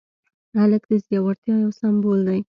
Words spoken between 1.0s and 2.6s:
زړورتیا یو سمبول دی.